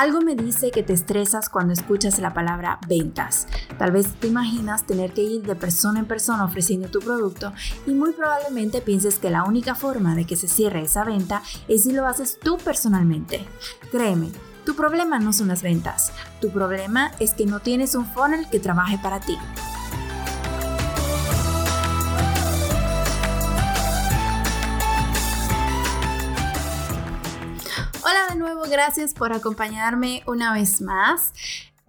[0.00, 3.46] Algo me dice que te estresas cuando escuchas la palabra ventas.
[3.76, 7.52] Tal vez te imaginas tener que ir de persona en persona ofreciendo tu producto
[7.86, 11.82] y muy probablemente pienses que la única forma de que se cierre esa venta es
[11.82, 13.46] si lo haces tú personalmente.
[13.90, 14.30] Créeme,
[14.64, 18.58] tu problema no son las ventas, tu problema es que no tienes un funnel que
[18.58, 19.36] trabaje para ti.
[28.30, 31.32] De nuevo, gracias por acompañarme una vez más.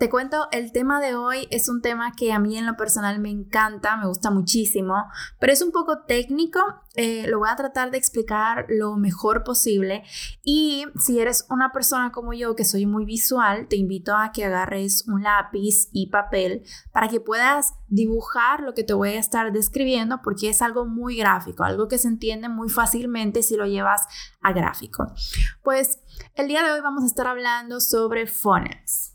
[0.02, 3.20] Te cuento, el tema de hoy es un tema que a mí en lo personal
[3.20, 4.96] me encanta, me gusta muchísimo,
[5.40, 6.60] pero es un poco técnico.
[6.96, 10.04] Eh, lo voy a tratar de explicar lo mejor posible.
[10.44, 14.44] Y si eres una persona como yo que soy muy visual, te invito a que
[14.44, 19.52] agarres un lápiz y papel para que puedas dibujar lo que te voy a estar
[19.52, 24.02] describiendo porque es algo muy gráfico, algo que se entiende muy fácilmente si lo llevas
[24.42, 25.14] a gráfico.
[25.62, 26.00] Pues
[26.34, 29.12] el día de hoy vamos a estar hablando sobre funnels.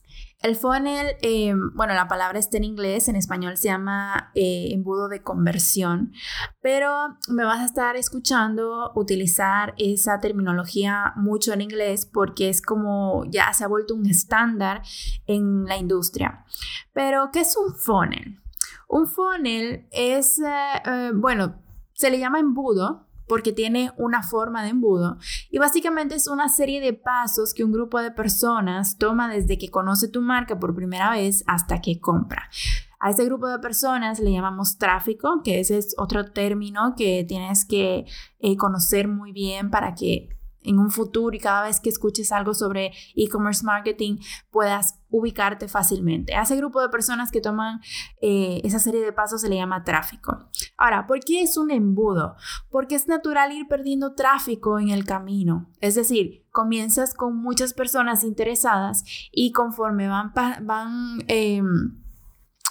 [0.47, 5.09] El funnel, eh, bueno, la palabra está en inglés, en español se llama eh, embudo
[5.09, 6.13] de conversión,
[6.61, 13.25] pero me vas a estar escuchando utilizar esa terminología mucho en inglés porque es como
[13.29, 14.83] ya se ha vuelto un estándar
[15.27, 16.45] en la industria.
[16.93, 18.39] Pero, ¿qué es un funnel?
[18.89, 21.61] Un funnel es, eh, bueno,
[21.93, 25.19] se le llama embudo porque tiene una forma de embudo
[25.51, 29.71] y básicamente es una serie de pasos que un grupo de personas toma desde que
[29.71, 32.49] conoce tu marca por primera vez hasta que compra.
[32.99, 37.65] A ese grupo de personas le llamamos tráfico, que ese es otro término que tienes
[37.67, 38.07] que
[38.39, 40.36] eh, conocer muy bien para que
[40.67, 44.19] en un futuro y cada vez que escuches algo sobre e-commerce marketing
[44.51, 46.35] puedas ubicarte fácilmente.
[46.35, 47.81] A ese grupo de personas que toman
[48.21, 50.51] eh, esa serie de pasos se le llama tráfico.
[50.77, 52.37] Ahora, ¿por qué es un embudo?
[52.71, 55.71] Porque es natural ir perdiendo tráfico en el camino.
[55.81, 62.03] Es decir, comienzas con muchas personas interesadas y conforme van, van em,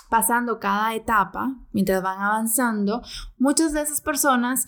[0.09, 3.01] pasando cada etapa, mientras van avanzando,
[3.37, 4.65] muchas de esas personas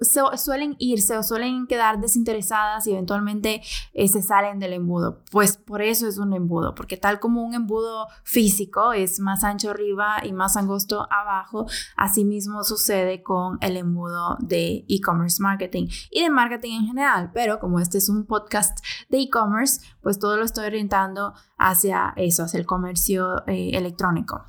[0.00, 3.62] suelen irse o suelen quedar desinteresadas y eventualmente
[3.92, 5.22] eh, se salen del embudo.
[5.30, 9.70] Pues por eso es un embudo, porque tal como un embudo físico es más ancho
[9.70, 11.66] arriba y más angosto abajo,
[11.96, 17.30] asimismo sucede con el embudo de e-commerce marketing y de marketing en general.
[17.32, 18.78] Pero como este es un podcast
[19.08, 24.44] de e-commerce, pues todo lo estoy orientando hacia eso, hacia el comercio eh, electrónico.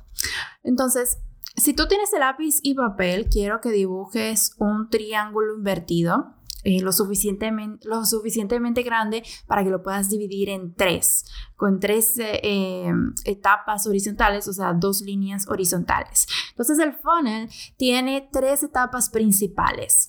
[0.62, 1.18] Entonces,
[1.56, 6.34] si tú tienes el lápiz y papel, quiero que dibujes un triángulo invertido.
[6.66, 12.18] Eh, lo, suficientemente, lo suficientemente grande para que lo puedas dividir en tres, con tres
[12.18, 12.92] eh, eh,
[13.24, 16.26] etapas horizontales, o sea, dos líneas horizontales.
[16.50, 20.08] Entonces el funnel tiene tres etapas principales.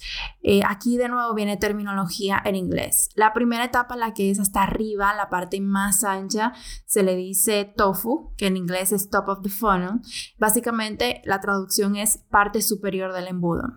[0.66, 3.10] aquí de nuevo viene terminología en inglés.
[3.14, 6.54] La primera etapa, la que es hasta arriba, la parte más ancha,
[6.88, 10.02] se le dice tofu, que en inglés es top of the funnel.
[10.40, 13.76] Básicamente la traducción es parte superior del embudo.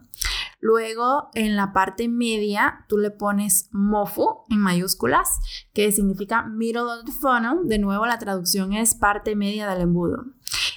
[0.60, 5.40] Luego, en la parte media, tú le pones MOFU en mayúsculas,
[5.72, 7.60] que significa middle of the funnel.
[7.64, 10.24] De nuevo, la traducción es parte media del embudo.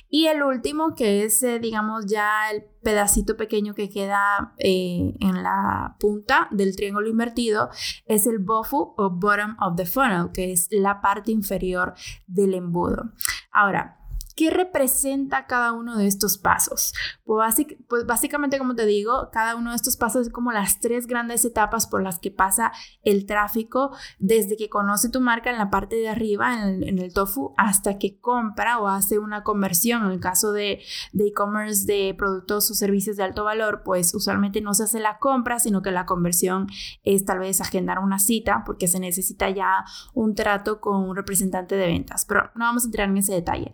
[0.08, 5.42] Y el último, que es, eh, digamos, ya el pedacito pequeño que queda eh, en
[5.42, 7.70] la punta del triángulo invertido,
[8.06, 11.96] es el BOFU o bottom of the funnel, que es la parte inferior
[12.28, 13.12] del embudo.
[13.52, 14.03] Ahora,
[14.36, 16.94] ¿Qué representa cada uno de estos pasos?
[17.26, 17.56] Pues,
[17.88, 21.46] pues, básicamente, como te digo, cada uno de estos pasos es como las tres grandes
[21.46, 22.72] etapas por las que pasa
[23.04, 27.54] el tráfico desde que conoce tu marca en la parte de arriba, en el, tofu,
[27.58, 30.04] hasta que compra o hace una conversión.
[30.06, 30.82] En el caso de
[31.14, 35.60] e-commerce de, productos o servicios de alto valor, pues usualmente no se hace la compra,
[35.60, 36.68] sino que la conversión
[37.04, 41.76] es tal vez agendar una cita porque se necesita ya un trato con un representante
[41.76, 42.26] de ventas.
[42.26, 43.72] Pero no vamos a entrar en ese detalle.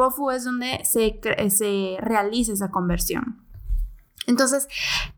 [0.00, 3.46] BOFU es donde se, se realiza esa conversión.
[4.26, 4.68] Entonces,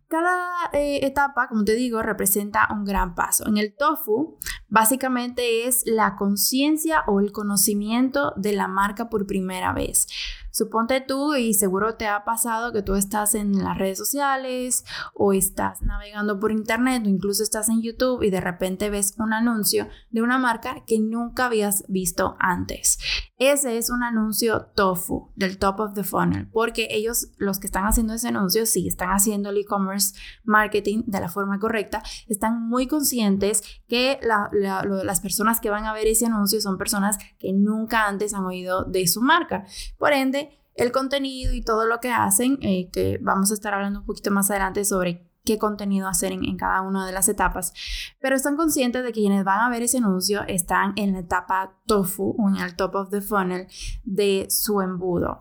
[0.09, 3.47] cada eh, etapa, como te digo, representa un gran paso.
[3.47, 4.39] En el tofu,
[4.69, 10.07] básicamente es la conciencia o el conocimiento de la marca por primera vez.
[10.53, 14.85] Suponte tú, y seguro te ha pasado que tú estás en las redes sociales
[15.15, 19.33] o estás navegando por internet o incluso estás en YouTube y de repente ves un
[19.33, 22.99] anuncio de una marca que nunca habías visto antes.
[23.39, 27.87] Ese es un anuncio tofu del top of the funnel, porque ellos, los que están
[27.87, 30.15] haciendo ese anuncio, sí, están haciendo el e-commerce
[30.45, 36.07] marketing de la forma correcta, están muy conscientes que las personas que van a ver
[36.07, 39.65] ese anuncio son personas que nunca antes han oído de su marca.
[39.99, 40.42] Por ende,
[40.75, 44.31] el contenido y todo lo que hacen, eh, que vamos a estar hablando un poquito
[44.31, 47.73] más adelante sobre qué contenido hacer en, cada una de las etapas,
[48.21, 51.81] pero están conscientes de que quienes van a ver ese anuncio están en la etapa
[51.87, 53.67] tofu o en el top of the funnel
[54.05, 55.41] de su embudo.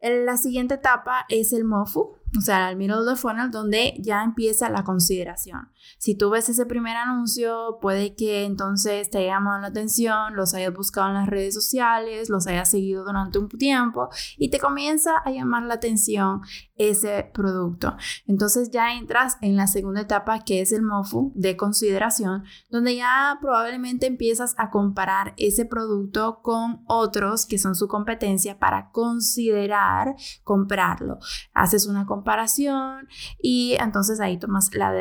[0.00, 2.00] La siguiente etapa es el MOFU,
[2.36, 5.71] o sea, el middle of the funnel, donde ya empieza la consideración.
[5.98, 10.54] Si tú ves ese primer anuncio, puede que entonces te haya llamado la atención, los
[10.54, 15.18] hayas buscado en las redes sociales, los hayas seguido durante un tiempo y te comienza
[15.24, 16.42] a llamar la atención
[16.76, 17.96] ese producto.
[18.26, 23.38] Entonces ya entras en la segunda etapa que es el MOFU de consideración, donde ya
[23.40, 30.14] probablemente empiezas a comparar ese producto con otros que son su competencia para considerar
[30.44, 31.18] comprarlo.
[31.54, 33.08] Haces una comparación
[33.40, 34.92] y entonces ahí tomas la,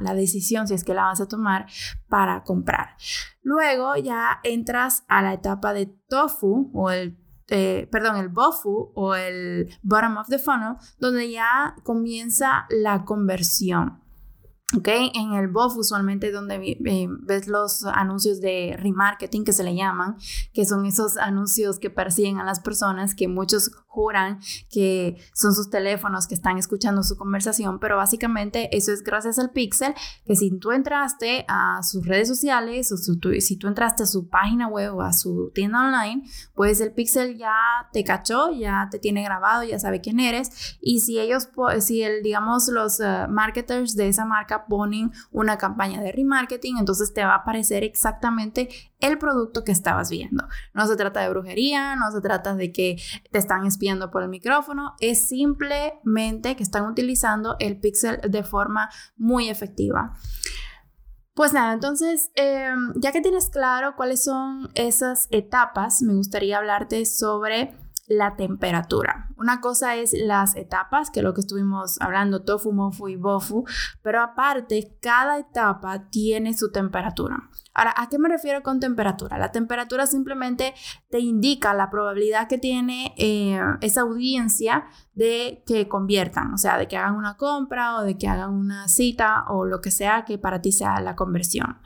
[0.00, 1.66] la decisión si es que la vas a tomar
[2.08, 2.96] para comprar.
[3.42, 7.18] Luego ya entras a la etapa de tofu o el
[7.52, 14.00] eh, perdón, el BOFU o el bottom of the funnel, donde ya comienza la conversión.
[14.76, 14.88] ¿ok?
[15.14, 20.16] En el BOF usualmente donde eh, ves los anuncios de remarketing que se le llaman,
[20.52, 24.38] que son esos anuncios que persiguen a las personas que muchos juran
[24.70, 29.50] que son sus teléfonos que están escuchando su conversación, pero básicamente eso es gracias al
[29.50, 29.94] pixel,
[30.24, 34.68] que si tú entraste a sus redes sociales o si tú entraste a su página
[34.68, 36.22] web o a su tienda online,
[36.54, 37.52] pues el pixel ya
[37.92, 41.48] te cachó, ya te tiene grabado, ya sabe quién eres y si ellos,
[41.80, 47.12] si el, digamos, los eh, marketers de esa marca ponen una campaña de remarketing, entonces
[47.12, 48.68] te va a aparecer exactamente
[49.00, 50.46] el producto que estabas viendo.
[50.74, 52.96] No se trata de brujería, no se trata de que
[53.30, 58.90] te están espiando por el micrófono, es simplemente que están utilizando el pixel de forma
[59.16, 60.12] muy efectiva.
[61.32, 67.06] Pues nada, entonces, em, ya que tienes claro cuáles son esas etapas, me gustaría hablarte
[67.06, 67.74] sobre
[68.10, 69.28] la temperatura.
[69.36, 73.64] Una cosa es las etapas, que es lo que estuvimos hablando, tofu, mofu y bofu,
[74.02, 77.48] pero aparte, cada etapa tiene su temperatura.
[77.72, 79.38] Ahora, ¿a qué me refiero con temperatura?
[79.38, 80.74] La temperatura simplemente
[81.08, 86.88] te indica la probabilidad que tiene eh, esa audiencia de que conviertan, o sea, de
[86.88, 90.36] que hagan una compra o de que hagan una cita o lo que sea que
[90.36, 91.78] para ti sea la conversión.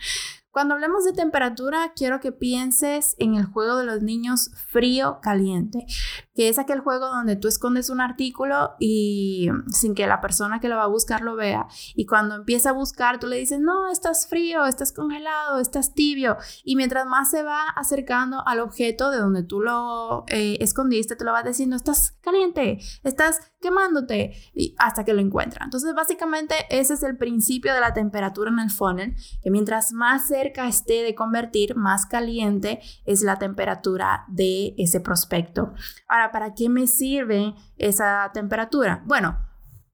[0.54, 5.84] Cuando hablemos de temperatura, quiero que pienses en el juego de los niños frío-caliente,
[6.32, 10.68] que es aquel juego donde tú escondes un artículo y sin que la persona que
[10.68, 11.66] lo va a buscar lo vea.
[11.96, 16.36] Y cuando empieza a buscar, tú le dices, no, estás frío, estás congelado, estás tibio.
[16.62, 21.24] Y mientras más se va acercando al objeto de donde tú lo eh, escondiste, te
[21.24, 25.64] lo va diciendo, estás caliente, estás quemándote y hasta que lo encuentra.
[25.64, 30.28] Entonces, básicamente ese es el principio de la temperatura en el funnel, que mientras más
[30.28, 35.72] cerca esté de convertir, más caliente es la temperatura de ese prospecto.
[36.06, 39.02] Ahora, ¿para qué me sirve esa temperatura?
[39.06, 39.38] Bueno,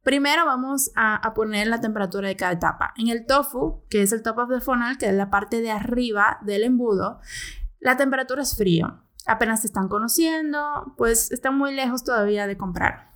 [0.03, 2.95] Primero vamos a, a, poner la temperatura de cada etapa.
[2.97, 5.71] En el tofu, que es el top of the funnel, que es la parte de
[5.71, 7.21] arriba del embudo,
[7.81, 9.05] la temperatura es frío.
[9.27, 13.10] Apenas se están conociendo, pues están muy lejos todavía de comprar.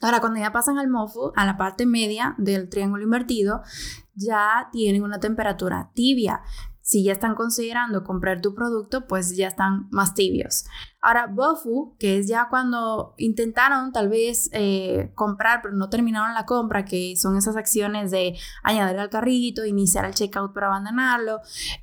[0.00, 3.62] Ahora, cuando ya pasan al MOFU, a la parte media del triángulo invertido,
[4.14, 6.42] ya tienen una temperatura tibia.
[6.80, 10.66] Si ya están considerando comprar tu producto, pues ya están más tibios.
[11.06, 16.46] Ahora, Bofu, que es ya cuando intentaron tal vez eh, comprar, pero no terminaron la
[16.46, 21.42] compra, que son esas acciones de añadir al carrito, iniciar el checkout para abandonarlo,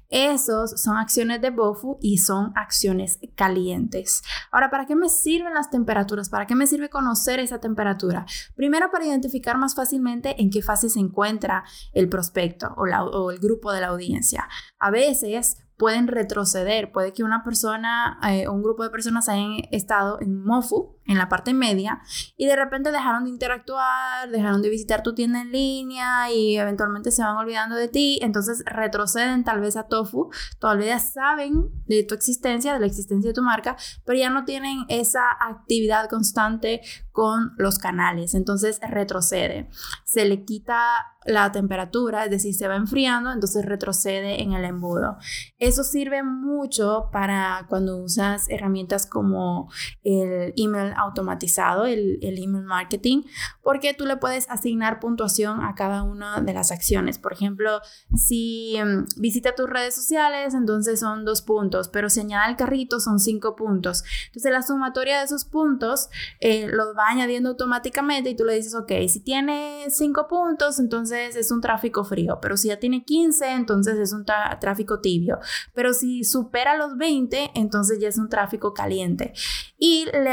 [0.09, 4.23] esos son acciones de Bofu y son acciones calientes.
[4.51, 6.27] Ahora, ¿para qué me sirven las temperaturas?
[6.27, 8.25] ¿Para qué me sirve conocer esa temperatura?
[8.57, 11.63] Primero, para identificar más fácilmente en qué fase se encuentra
[11.93, 14.49] el prospecto o, o el grupo de la audiencia.
[14.79, 16.93] A veces pueden retroceder.
[16.93, 21.29] Puede que una persona eh, un grupo de personas hayan estado en MOFU, en la
[21.29, 22.01] parte media,
[22.37, 27.11] y de repente dejaron de interactuar, dejaron de visitar tu tienda en línea y eventualmente
[27.11, 28.19] se van olvidando de ti.
[28.21, 30.29] Entonces retroceden tal vez a TOFU.
[30.59, 34.85] Todavía saben de tu existencia, de la existencia de tu marca, pero ya no tienen
[34.89, 36.81] esa actividad constante
[37.11, 38.33] con los canales.
[38.33, 39.69] Entonces retrocede.
[40.05, 40.79] Se le quita
[41.25, 45.17] la temperatura, es decir, se va enfriando, entonces retrocede en el embudo.
[45.57, 49.71] Eso sirve mucho para cuando usas herramientas como
[50.03, 53.23] el email automatizado, el, email marketing,
[53.61, 57.19] porque tú le puedes asignar puntuación a cada una de las acciones.
[57.19, 57.81] Por ejemplo,
[58.15, 62.99] si em, visita tus redes sociales, entonces son dos puntos, pero si añade el carrito
[62.99, 64.03] son cinco puntos.
[64.27, 66.09] Entonces la sumatoria de esos puntos
[66.39, 71.35] eh, los va añadiendo automáticamente y tú le dices, ok, si tiene cinco puntos, entonces
[71.35, 75.39] es un tráfico frío, pero si ya tiene 15, entonces es un tráfico tibio,
[75.73, 79.33] pero si supera los 20, entonces ya es un tráfico caliente.
[79.77, 80.31] Y le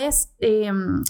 [0.00, 0.34] añades...
[0.38, 1.02] Em,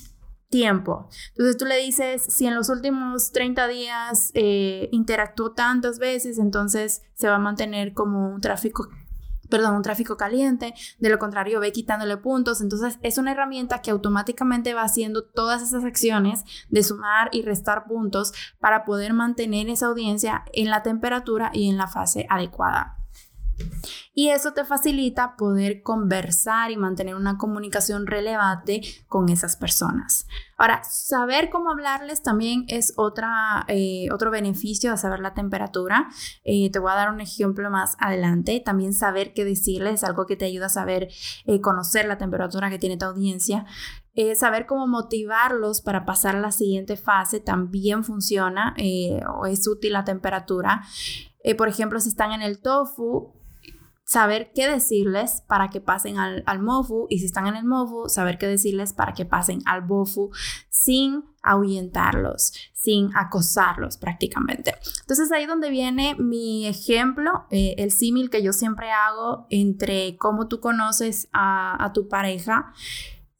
[0.50, 1.08] tiempo.
[1.28, 7.02] Entonces tú le dices, si en los últimos 30 días eh, interactuó tantas veces, entonces
[7.14, 8.88] se va a mantener como un tráfico
[9.48, 13.90] perdón, un tráfico caliente, de lo contrario ve quitándole puntos, entonces es una herramienta que
[13.90, 19.86] automáticamente va haciendo todas esas acciones de sumar y restar puntos para poder mantener esa
[19.86, 22.99] audiencia en la temperatura y en la fase adecuada.
[24.12, 30.26] Y eso te facilita poder conversar y mantener una comunicación relevante con esas personas.
[30.58, 36.08] Ahora, saber cómo hablarles también es otra, eh, otro beneficio de saber la temperatura.
[36.44, 38.60] Eh, te voy a dar un ejemplo más adelante.
[38.62, 41.08] También saber qué decirles es algo que te ayuda a saber,
[41.46, 43.64] eh, conocer la temperatura que tiene tu audiencia.
[44.36, 48.74] saber cómo motivarlos para pasar a la siguiente fase también funciona
[49.34, 50.82] o es útil la temperatura.
[51.56, 53.39] por ejemplo, si están en el tofu,
[54.10, 58.08] saber qué decirles para que pasen al, al, mofu y si están en el mofu,
[58.08, 60.32] saber qué decirles para que pasen al bofu
[60.68, 64.74] sin ahuyentarlos, sin acosarlos prácticamente.
[65.02, 70.48] Entonces ahí donde viene mi ejemplo, eh, el símil que yo siempre hago entre cómo
[70.48, 72.72] tú conoces a, a tu pareja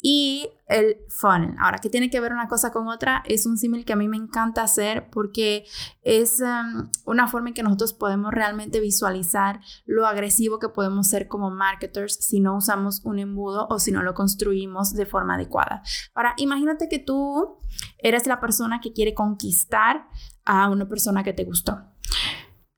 [0.02, 1.54] y el funnel.
[1.59, 3.23] Ahora, ¿qué tiene que ver una cosa con otra?
[3.26, 5.64] Es un símil que a mí me encanta hacer porque
[6.02, 11.28] es um, una forma en que nosotros podemos realmente visualizar lo agresivo que podemos ser
[11.28, 15.83] como marketers si no usamos un embudo o si no lo construimos de forma adecuada.
[16.14, 17.59] Ahora, imagínate que tú
[17.99, 20.07] eres la persona que quiere conquistar
[20.45, 21.78] a una persona que te gustó.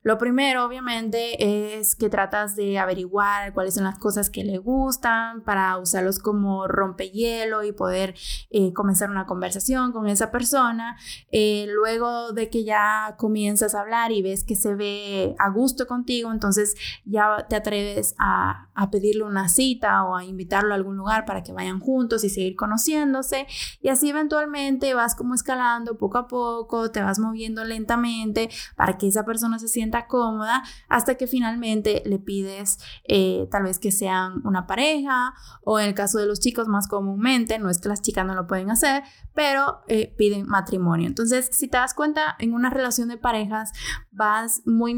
[0.03, 5.43] Lo primero, obviamente, es que tratas de averiguar cuáles son las cosas que le gustan
[5.43, 8.15] para usarlos como rompehielo y poder
[8.51, 10.97] eh, comenzar una conversación con esa persona.
[11.31, 15.87] Eh, luego de que ya comienzas a hablar y ves que se ve a gusto
[15.87, 20.97] contigo, entonces ya te atreves a, a pedirle una cita o a invitarlo a algún
[20.97, 23.47] lugar para que vayan juntos y seguir conociéndose.
[23.81, 29.09] Y así eventualmente vas como escalando poco a poco, te vas moviendo lentamente para que
[29.09, 34.41] esa persona se sienta cómoda hasta que finalmente le pides eh, tal vez que sean
[34.45, 38.01] una pareja o en el caso de los chicos más comúnmente, no es que las
[38.01, 39.03] chicas no lo pueden hacer,
[39.35, 41.07] pero eh, piden matrimonio.
[41.07, 43.73] Entonces, si te das cuenta, en una relación de parejas
[44.11, 44.95] vas muy,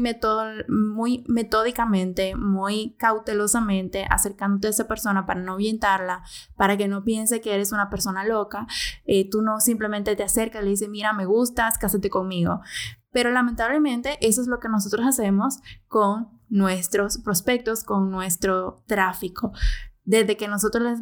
[0.67, 3.64] muy metódicamente, muy cautelosamente
[4.09, 6.23] acercándote a esa persona para no ahuyentarla,
[6.55, 8.67] para que no piense que eres una persona loca.
[9.05, 12.61] Eh, tú no simplemente te acercas y le dices, mira, me gustas, cásate conmigo.
[13.11, 19.53] Pero lamentablemente eso es lo que nosotros hacemos con nuestros prospectos, con nuestro tráfico.
[20.03, 20.99] Desde que nosotros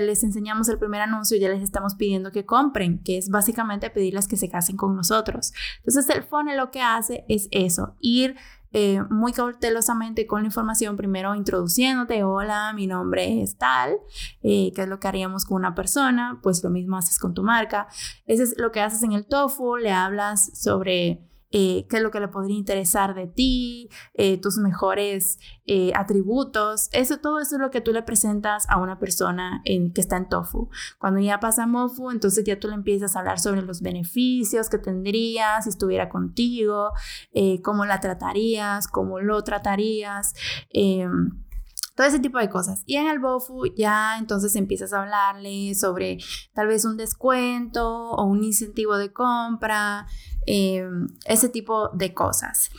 [0.00, 4.28] les, enseñamos el primer anuncio, ya les estamos pidiendo que compren, que es básicamente pedirles
[4.28, 5.52] que se casen con nosotros.
[5.78, 8.36] Entonces el funnel lo que hace es eso, ir
[8.72, 13.98] eh, muy cautelosamente con la información, primero introduciéndote, hola, mi nombre es tal,
[14.42, 17.42] eh, qué es lo que haríamos con una persona, pues lo mismo haces con tu
[17.42, 17.88] marca.
[18.26, 22.10] Eso es lo que haces en el TOEFL, le hablas sobre eh, qué es lo
[22.10, 26.88] que le podría interesar de ti, eh, tus mejores eh, atributos.
[26.92, 30.16] Eso, todo eso es lo que tú le presentas a una persona en, que está
[30.16, 30.68] en TOFU.
[30.98, 34.78] Cuando ya pasa MOFU, entonces ya tú le empiezas a hablar sobre los beneficios que
[34.78, 36.92] tendrías si estuviera contigo,
[37.62, 40.34] cómo la tratarías, cómo lo tratarías
[40.70, 41.30] em,
[41.98, 42.84] todo ese tipo de cosas.
[42.86, 46.18] Y en el BOFU ya entonces empiezas a hablarle sobre
[46.52, 50.06] tal vez un descuento o un incentivo de compra,
[50.46, 52.70] em, ese tipo de cosas.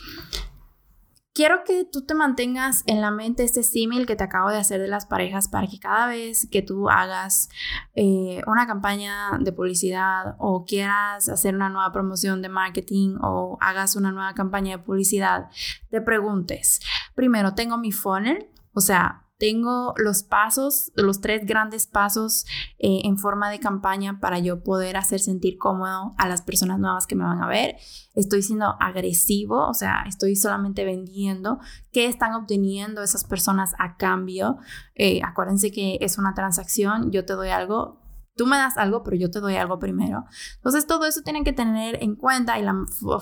[1.34, 4.80] Quiero que tú te mantengas en la mente este símil que te acabo de hacer
[4.80, 7.50] de las parejas para que cada vez que tú hagas
[7.94, 13.96] eh, una campaña de publicidad o quieras hacer una nueva promoción de marketing o hagas
[13.96, 15.50] una nueva campaña de publicidad,
[15.90, 16.80] te preguntes,
[17.14, 18.48] primero, ¿tengo mi funnel?
[18.72, 22.44] O sea, tengo los pasos, los tres grandes pasos
[22.78, 27.06] eh, en forma de campaña para yo poder hacer sentir cómodo a las personas nuevas
[27.06, 27.76] que me van a ver.
[28.14, 31.58] Estoy siendo agresivo, o sea, estoy solamente vendiendo.
[31.90, 34.58] ¿Qué están obteniendo esas personas a cambio?
[34.94, 37.98] Eh, acuérdense que es una transacción, yo te doy algo,
[38.36, 40.24] Tú me das algo, pero yo te doy algo primero.
[40.56, 42.74] Entonces, todo eso tienen que tener en cuenta y la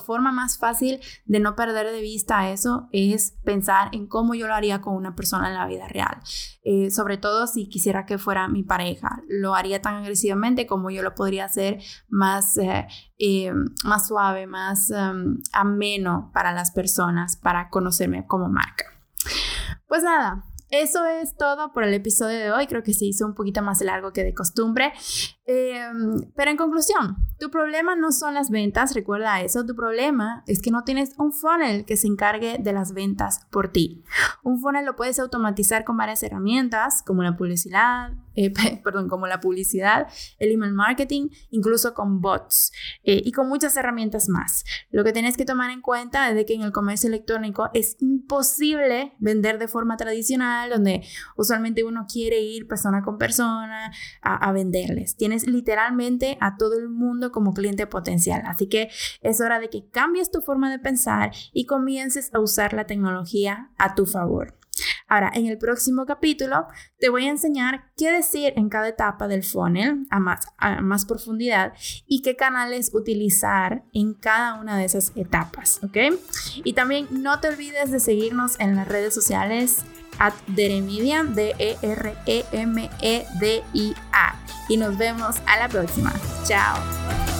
[0.04, 4.54] forma más fácil de no perder de vista eso es pensar en cómo yo lo
[4.54, 6.18] haría con una persona en la vida real.
[6.62, 9.22] Eh, sobre todo si quisiera que fuera mi pareja.
[9.28, 12.86] Lo haría tan agresivamente como yo lo podría hacer más, eh,
[13.18, 13.52] eh,
[13.84, 18.84] más suave, más em, ameno para las personas, para conocerme como marca.
[19.86, 22.66] Pues nada, eso es todo por el episodio de hoy.
[22.66, 24.92] Creo que se hizo un poquito más largo que de costumbre.
[25.50, 30.60] Em, pero en conclusión, tu problema no son las ventas, recuerda eso, tu problema es
[30.60, 34.04] que no tienes un funnel que se encargue de las ventas por ti.
[34.42, 38.52] Un funnel lo puedes automatizar con varias herramientas como la publicidad, eh,
[38.84, 40.06] perdón, como la publicidad,
[40.38, 42.70] el email marketing, incluso con bots
[43.02, 44.66] eh, y con muchas herramientas más.
[44.90, 47.96] Lo que tienes que tomar en cuenta es de que en el comercio electrónico es
[48.00, 54.52] imposible vender de forma tradicional, donde usualmente uno quiere ir persona con persona a, a
[54.52, 55.16] venderles.
[55.16, 58.42] Tienes literalmente a todo el mundo como cliente potencial.
[58.46, 58.90] Así que
[59.20, 63.70] es hora de que cambies tu forma de pensar y comiences a usar la tecnología
[63.78, 64.58] a tu favor.
[65.08, 66.66] Ahora, en el próximo capítulo
[66.98, 71.06] te voy a enseñar qué decir en cada etapa del funnel a más, a más
[71.06, 71.72] profundidad
[72.06, 75.96] y qué canales utilizar en cada una de esas etapas, ¿ok?
[76.62, 79.84] Y también no te olvides de seguirnos en las redes sociales
[80.18, 81.78] at Deremedia, D-E-R-E-M-E-D-I-A.
[84.68, 86.12] Y nos vemos a la próxima.
[86.46, 87.37] Chao.